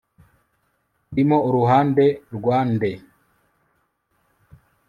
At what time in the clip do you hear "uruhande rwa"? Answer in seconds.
1.47-2.59